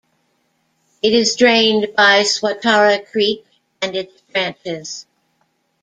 It 1.03 1.13
is 1.13 1.35
drained 1.35 1.89
by 1.95 2.21
Swatara 2.23 3.05
Creek 3.11 3.45
and 3.83 3.95
its 3.95 4.19
branches. 4.33 5.05